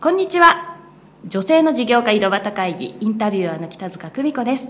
[0.00, 0.76] こんにちは。
[1.26, 4.68] 女性の事業家井戸端会議インタビュアーの北塚久美子です。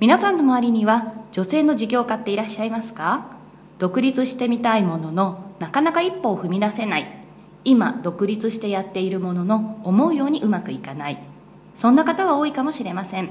[0.00, 3.38] 皆さんの周りには女性の事業家っていらっしゃいますか？
[3.78, 7.24] 独立してみたいもののなかなか一歩を踏み出せない。
[7.64, 11.22] 今独立してやっているものの思うようにうまくいかない。
[11.74, 13.30] そんな方は多いかもしれません。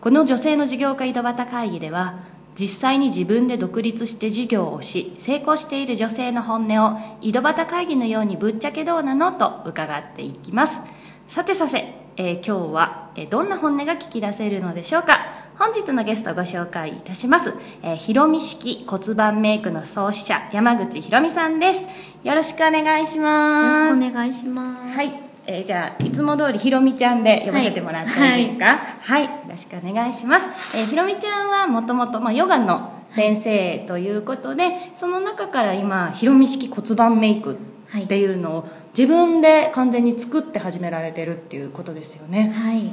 [0.00, 2.20] この女性の事業家井戸端会議では
[2.58, 10.82] 実際に自分で独立して事業をし成功している女性の本音を井戸端会議のようにぶっちゃけどうなのと伺っていきます。
[11.26, 15.18] さてさて、えー、今日は、えー、どんな本音が聞き出せるのでしょうか。
[15.58, 21.86] 本日のゲストをご紹介いたします、えー、ひろみ式骨盤メイクの創始者山口ひろみさんです。
[22.24, 23.80] よろしくお願いします。
[23.80, 24.96] よろしくお願いします。
[24.96, 28.66] はいえー、じゃあいつも通りひろみちゃんで呼ばせてもらっていいですか？
[28.66, 42.50] はい、はい、よろしくお願いします、えー、ひろみちゃんはもともとヨガの先生ということで、その中から今ひろみ式骨盤メイクっていうのを自分で完全に作って始められてるっていうことですよね。
[42.54, 42.90] はい、はい、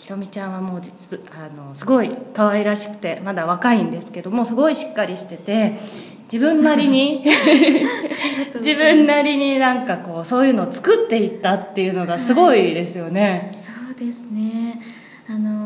[0.00, 5.74] ひろみちゃんはもう実あのすごい可愛らしくてまだ若いんですけどもすごいしっかりしてて
[6.32, 7.22] 自分なりに
[8.54, 14.80] 自分なりになんかこうそういうのを作っていったっていうのがすごいですよね、はい、そうですね。
[15.28, 15.59] あの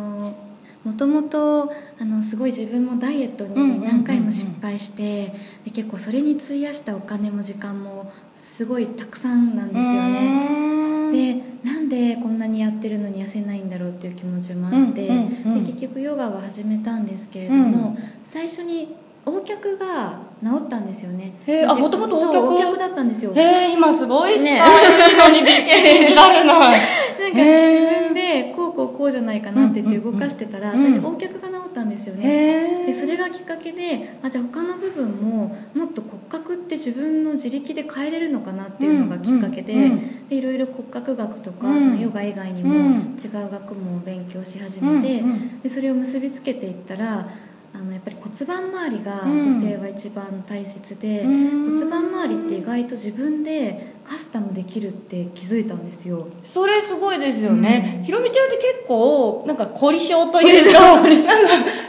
[0.84, 5.32] もともとあのすごい自分もダイエットに何回も失敗して、
[5.64, 10.74] で結構それに費やしたお金も時間もすごいたくさんなんですよね。
[11.10, 15.14] でなんでこんなにやってるのに痩せないんだろうっていう気持ちもあって、で
[15.60, 18.94] 結局ヨガは始めたんですけれども、うん、最初に
[19.26, 21.32] 横脚が治ったんですよね。
[21.46, 23.32] へあもともと横脚だったんですよ。
[23.34, 24.60] へえ今すごいね。
[24.60, 28.73] のにびっくり信じられないなんか自分でこう
[29.04, 32.86] こうじゃないかなって言って動かしてたら、最初横脚が治ったんですよね。
[32.86, 39.90] でそれがきっかけであじゃあ他の部分ももっと骨格って自分の自力で変えれるのかなっていうのがきっかけで,、
[40.30, 42.74] でいろいろ骨格学とか、そのヨガ以外にも
[43.22, 45.22] 違う学問を勉強し始めて、
[45.62, 47.28] でそれを結びつけていったら
[47.74, 56.26] あのやっぱり骨盤周りが女性は一番大切で、うん、骨盤周りって意外と自分でカスタムできるって気づいたんですよ。
[56.42, 61.08] それすごいですよね、うん、ひろみちゃんって結構なんか凝り性というかなんか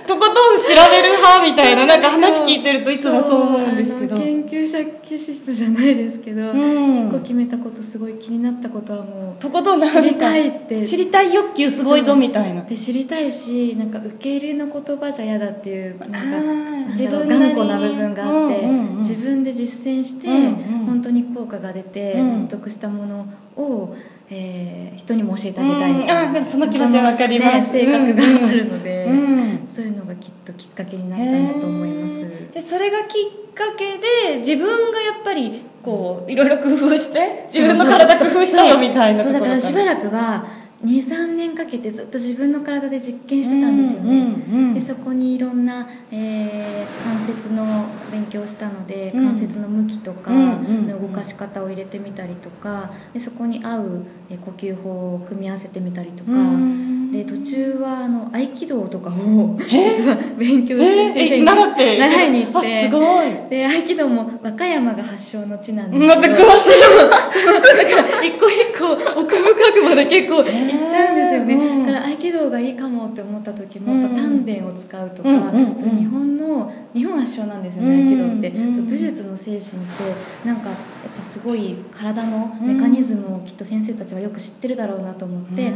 [0.07, 4.15] とことん調べる派みたいななんか話聞いてるといつもそう思うんですけど。
[4.15, 10.85] 研究者気質じゃないですけど、うん、一個決めたことすごい気になったことはもうとことん知りたいって。
[10.85, 12.61] 知りたい欲求すごいぞみたいな。
[12.61, 20.53] で知りたいしなんか受け入れの言葉じゃ嫌だっていうなんか自分頑固な部分があって、うんうん、自分で実践して、うんうん、
[20.85, 23.95] 本当に効果が出て、納得したものを
[24.29, 32.51] えー、人にも教えてあげたいみたいな、うん、その気持ちは分かります、ね、性格があるので、うん、そういうのがきっときっかけになったんだと思います。
[32.51, 33.97] でそれがきっかけ
[34.31, 40.43] で自分がやっぱりこういろいろ工夫して自分の体工夫したよみたいなそうだからしばらくは
[40.85, 54.05] 23年かけてずっと自分の体で実験してたんですよね、うんうんうん、でそこにいろんな、えー、関節の勉強をしたので、うん、関節の向きとかの動かし方を入れてみたりとかでそこに合う
[54.41, 56.95] 呼吸法を組み合わせてみたりとか、うん。
[57.15, 61.97] で途中はあの合気道とかを実は 勉強して先生に習って？
[61.97, 62.83] 習いに行って。
[62.83, 63.49] すごい。
[63.49, 66.21] で合気道も和歌山が発祥の地なんですけど。
[66.21, 66.71] また詳しい。
[66.99, 71.85] だから一個一個奥深くまで結構行っちゃうんですよね。
[71.85, 80.77] だから合気道がいいかもって思った時もやっぱ丹田を使うとか、その日本の日本発祥なんですよね合気道って、そう武術の精神ってなんかやっ
[81.15, 85.71] ぱすごい体のメカニズムをきっと先生たちはよく知ってるだろうなと思って、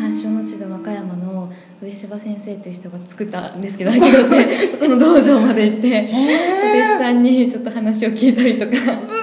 [0.00, 8.76] 発祥の地で和歌山の上柴先生という人が作ったんですけど合気道って そこの道場まで行ってお弟子さんにちょっと話を聞いたりとか。
[8.76, 9.18] すごい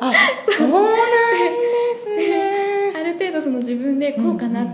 [0.00, 0.12] あ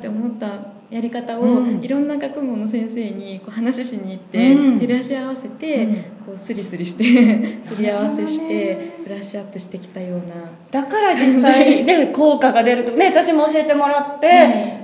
[0.02, 0.46] って思った
[0.90, 5.86] やり方をいろんな学問の先生にこう話しに行って、照らし合わせて、
[6.26, 10.50] こうスリスリして すり合わせしてブラッシュアップしてきたような。
[10.70, 12.92] だから実際 ね効果が出ると。
[12.92, 14.28] ね私も教えてもらって、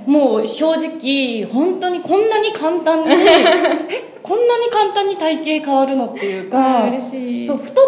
[0.07, 3.09] もう正直本当にこんなに簡単に
[4.23, 7.45] こんなに簡単に体型変わるのっていうか嬉しい。
[7.45, 7.81] そう太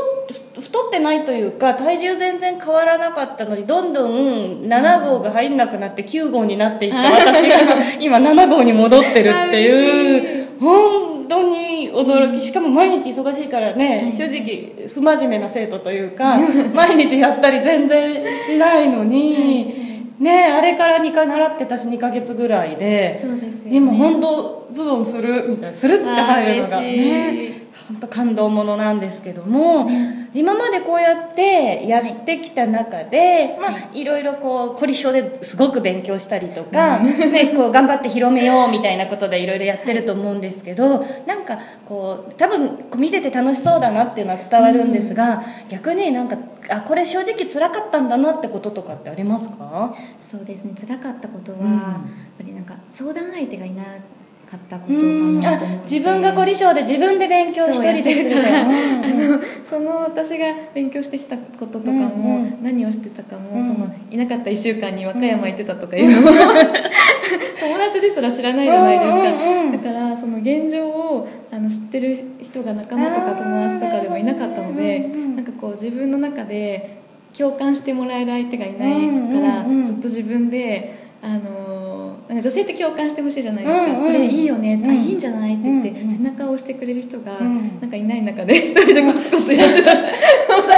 [0.72, 12.42] 太ってないというか体重全然変わらなかったのにどんどん7号が入んなくなって9号になっていった私が今7号に戻ってるっていう本当に驚き。
[12.42, 16.38] しかも毎日忙しいからね正直不真面目な生徒というか
[16.74, 19.92] 毎日やったり全然しないのに。
[20.22, 34.06] ねあれから2回習ってたし2か月ぐらいでそうです今本当ズボンするみたいなするって入るのがね本当感動ものなんですけども、ね、今までこうやってやってきた中で、まあ、い。
[34.06, 46.38] ろいろこう凝り性ですごく勉強したりとか、 ね、こう頑張って広めようみたいなことでいろいろやってると思うんですけどなんかこう多分こう見てて楽しそうだなっていうのは伝わるんですが、逆になんか
[46.70, 49.94] あこれ正直辛かったんだなってこととかってありますか？
[50.22, 50.74] そうですね。
[50.80, 51.70] 辛かったことは、やっ
[52.38, 55.06] ぱりなんか相談相手がいなかったことか
[55.52, 55.84] なと思って。
[55.96, 59.41] 自分が凝り性で自分で勉強一人でするから、あの
[59.72, 62.62] その私が勉強してきたこととかも、うんうん。
[62.62, 63.64] 何をしてたかも、うん。
[63.64, 66.28] そのいなかった1週間に和歌山行ってたとかいうのも、
[67.58, 69.72] 友達ですら知らないじゃないですか、うんうんうん。
[69.72, 75.36] だからその現状をあの知ってる人が仲間とか友達とかでもいなかったので、うんうん。
[75.38, 76.98] なんかこう自分の中で
[77.34, 79.86] 共感してもらえる相手がいないから、うんうんうん。
[79.86, 84.06] ずっと自分であのなんか女性って共感してほしいじゃないですか、うんうん。
[84.08, 84.90] これいいよね、うん。
[84.90, 87.80] あいいんじゃないって言って、背中を押してくれる人が、ん。
[87.80, 89.92] なんかいない中で一人でコツコツやってた。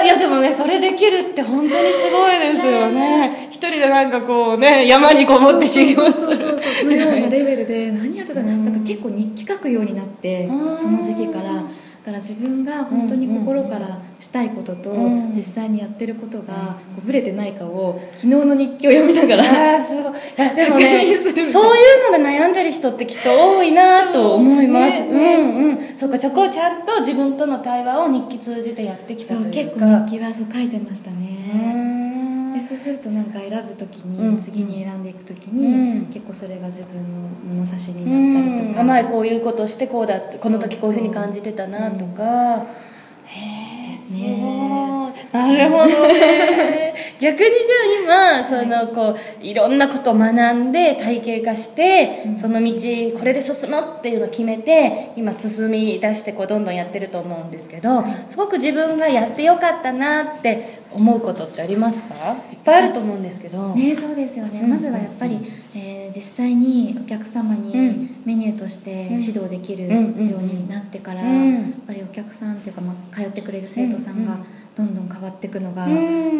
[0.03, 1.77] いやでもねそれできるって本当にす
[2.11, 3.47] ごいですよね。
[3.49, 6.01] 一人でなんかこうね山にこもって修行す。
[6.01, 6.89] るそうそうそうそう。
[6.89, 8.65] のようなレベルで何やってたの、うん。
[8.65, 10.77] なんか結構日記書くようになってうん。
[10.77, 11.53] その時期から。
[11.53, 11.63] だ
[12.03, 16.53] から自分が本当に心からしたいこととうん実際にやってることが
[16.95, 20.13] こうブレてないかを昨日の日記を読みながらああすごい。
[20.55, 25.35] でもねそういうので悩んでる人ってきっと多いなと思います、そうね。
[25.35, 25.95] うんうん。
[25.95, 29.51] そうかそこをちゃんと自分との対話を日記通じてやってきたというか。
[29.51, 31.82] 結構日記はそう書いてましたうね
[32.63, 34.35] そうするとなんか選ぶ時うん。
[34.35, 35.99] に次に選んでいく時うん。
[36.01, 38.83] に結構それが自分の物差しにうなったりとか。
[38.83, 38.87] ん。
[38.87, 42.65] 前こういうことしてこうだってこの時こういうふうにそうそう感じてたなとか、
[43.25, 44.21] へえすごい。
[44.21, 44.93] ね。
[45.31, 46.92] なるほどね
[47.23, 47.49] 逆に
[48.05, 52.73] じゃあ今そのこういろんなことを学んで体系化して、その道
[53.17, 62.15] これで進もうっていうのを決めて今進み出してこうどんどんやってると思うんですけどすごく自分がやってよかったなって思うことってありますか？
[62.51, 64.69] いっぱいあると思うんですけど、ねそうですよね、うん。
[64.69, 65.39] まずはやっぱり、
[65.75, 68.09] えー実際にお客様にうん。
[68.23, 71.53] メニューとして指導できるようんうになってから、うん。
[71.53, 75.87] やっぱりお客さんっていうか、まあ、通ってくれる生徒さんがうんうんどんどん変わっていくのが、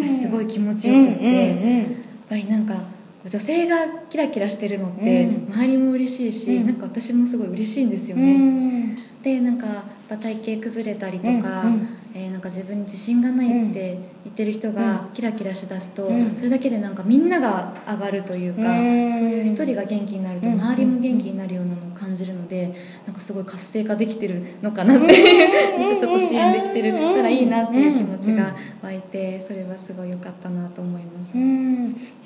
[0.08, 1.88] すごい気持ちよくって、やっ
[2.28, 2.84] ぱりなんか
[3.26, 3.76] 女性が
[4.10, 5.54] キラキラしてるのってうん。
[5.54, 6.68] 周りも嬉しいし、うん。
[6.68, 8.96] なんか私もすごい嬉しいんですようね、ん。
[9.22, 16.36] でなんか体型崩れたりとか、うんうんえーなんか自分に自信がないって言ってる人がキラキラしだすと、うん。
[16.36, 19.14] それだけでなんかみんなが上がるというか、うん。
[19.14, 20.62] そういう一人が元気になるとうん。
[20.62, 22.74] 周りも元気になるようなのを感じるので
[23.08, 31.34] なんかすごい活性化できてるのかなっていう ちょっと支援できてるたらいいなっていう気持ちが湧いてそれはすごい良かったなと思います。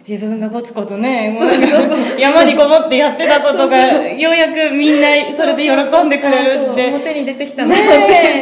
[0.09, 1.29] うん自分がコツコツね。
[1.37, 1.49] もう
[2.19, 3.77] 山にこもってやってたことが
[4.07, 6.75] ようやくみんなそれで喜んでくれるっあそう。
[6.75, 7.75] て表に出てきたなね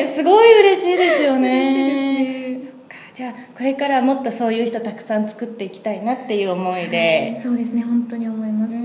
[0.04, 0.06] え。
[0.08, 1.62] すごい嬉しいですよね。
[1.62, 2.60] 嬉しいですね。
[2.62, 2.96] そっか。
[3.16, 7.82] じゃあこれからもっとそういう人たくさん作っていきたいなっていう思いで、そうですね。
[7.82, 8.76] 本当に思います、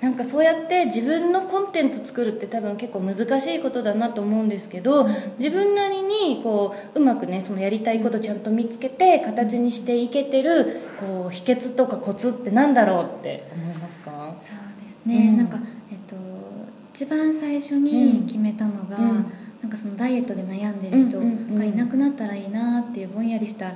[0.00, 5.08] なんかそうやって自分のコンテンツ作るって多分結構難しいことだなと思うんですけど
[5.38, 14.34] 自分なりにこううまくねそのやりたいことちゃんと見つけて形にしていけてるこう秘訣とかコツってなんだろうって思いますか？
[14.38, 15.36] そうですね、うん。
[15.36, 15.58] なんか、
[15.90, 16.14] えっと、
[16.94, 19.26] 一番最初に決めたのが、うん。
[19.60, 23.74] なんかそのダイエットで悩んでる人うんうんうんがいなくなったらいいなっていうぼんやりした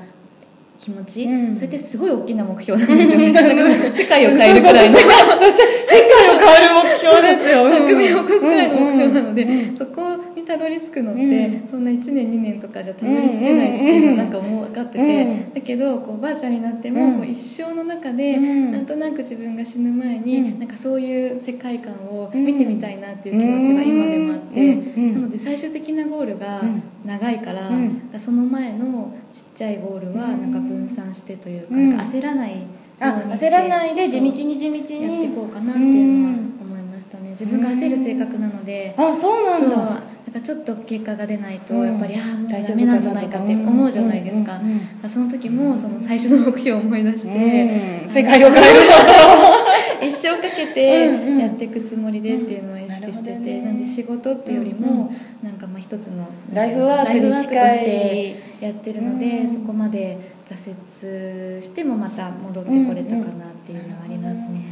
[0.79, 1.55] 気持ち、うん。
[1.55, 3.33] それってすごい大きな目標なんですよね。
[3.93, 4.99] 世界を変えるくらいの。
[4.99, 7.63] 世界を変える目標ですよ。
[7.71, 9.77] 革命を起こすくらいの目標なので、うん。
[9.77, 10.03] そこ
[10.35, 11.67] にたどり着くのって、うん。
[11.67, 15.55] そんな1年2年とかじゃたどり着けないっていうのをなんか思う分かってて、うん。
[15.55, 17.13] だけどこうばあちゃんになっても、うん。
[17.19, 18.73] こう一生の中で、うん。
[18.73, 20.59] なんとなく自分が死ぬ前に、うん。
[20.59, 24.93] なんかそういう世界観を見てみたいなっていう気持ちが今でもあって、うん。
[24.97, 25.13] うん。
[25.15, 26.83] なので最終的なゴールがうん。
[27.05, 28.03] 長いから、うん。
[28.17, 35.03] その前のちっちゃいゴールはなんか分散してというか,、焦らないようあに焦らないで地道に地道に。
[35.03, 37.31] やっていこうかなっていうのは思いましたね。
[37.31, 39.69] 自分が焦る性格なので、あそうなんだ。
[39.69, 39.77] そう。
[39.77, 40.01] なん
[40.33, 41.87] かちょっと結果が出ないとうん。
[41.87, 44.61] やっぱり、ああもうダメなんじゃないかって思うじゃないですか、
[45.07, 48.09] その時もその最初の目標を思い出して、うん。
[48.09, 48.81] 世界を変える
[50.03, 51.39] 一生かけてうんうん。
[51.39, 55.11] やっていくつもりでっていうのを意識してて、うんなんで仕事っていうよりも、
[55.43, 64.65] なんかまあ一つのライフワークとしてやってるので、うんそこまで挫折してもまた戻ってこれたかなっていうのはありますね、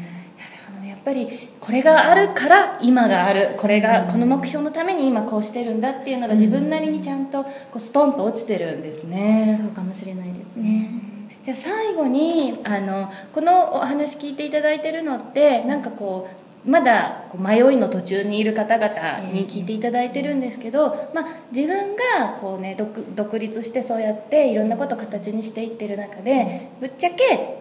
[0.86, 1.28] やっぱり
[1.60, 3.54] これがあるから今がある。
[3.58, 10.90] これがこの目標のために今こうしてるんだっていうのが自分なりにちゃんとこうストンと落ちてるんですね、そうかもしれないですね、
[11.42, 16.28] じゃあ最後にあのこのお話聞いていただいてるのってなんかこ
[16.66, 27.56] うまだこう迷いの途中にいる方々に聞いていただいてるんですけど、まあ、自分がこう、ね、独独立してそうやっていろんなことを形にしていってる中でぶっちゃけ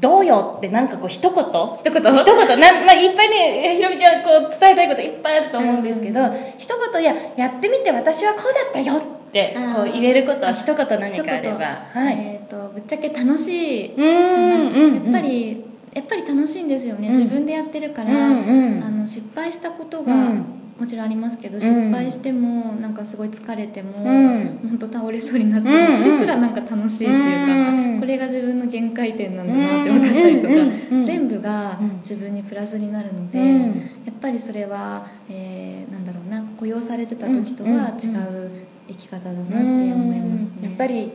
[0.00, 2.14] どうよってなんかこう一言一言？
[2.16, 6.20] 一言な、まあ、いっぱいねひろみちゃんこう伝えたいこといっぱいあると思うんですけど、
[6.58, 11.56] 一言ややってみて私はこうだったよってこう言えることは一言何かあれば。
[11.92, 13.94] はい、えー、とぶっちゃけ楽しい。
[13.94, 18.82] うんうんやっぱりやっぱり楽しいんですよね、自分でやってるから、うんうん。
[18.82, 20.44] あの失敗したことが、うん。
[20.78, 24.58] もちろんありますけど失敗してもなんかすごい疲れても、ん。
[24.70, 25.92] 本当倒れそうになっても、うんうん。
[25.92, 31.04] それすらなんか楽しいっていうか、うんあこれが自分の限界点なんだなって分かったりとか、うんうんうん。
[31.04, 31.96] 全部がうん。
[31.98, 33.76] 自分にプラスになるので、うん。
[33.76, 38.50] やっぱりそれは、えーなんだろうな雇用されてた時とは違う
[38.92, 40.68] 生き方だなって思いますね。
[40.68, 41.12] やっぱり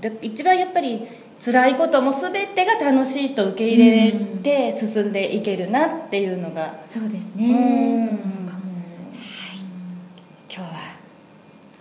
[0.00, 1.06] で一番やっぱり
[1.42, 6.80] 辛いことも全てが楽しいと受け入れて進んでいけるなっていうのが。
[6.86, 7.46] そうですうん。
[7.46, 8.18] ね、そう
[8.48, 8.60] かも。
[10.52, 10.66] 今日は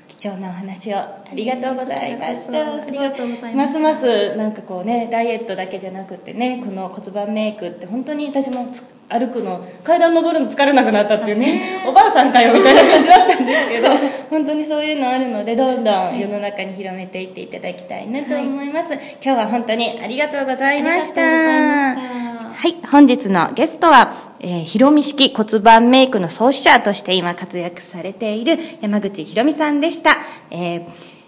[0.08, 2.74] 貴重なお話をありがとうございました。
[2.74, 13.88] ありがとうございまますすますなんかこうねダイエットだけじゃなくてねこの骨盤メイクって本当に私もつ歩くの階段登るの疲れなくなったっていうねおばあさんかよみたいな感じだったんですけど
[14.30, 21.22] 本当にそういうのあるのでどんどん世の中に広めていっていただきたいなと思います、今日は本当にありがとうございました。
[21.22, 30.12] はい、本日のゲストは、えー、ひろみ式骨盤メイクの創始者として今活躍されている山口ひろみさんでした。
[30.52, 31.20] えー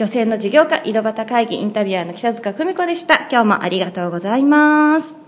[0.00, 3.28] 女性の事業家井戸端会議インタビュアーの北塚久美子でした。
[3.30, 5.20] 今日もありがとうございます。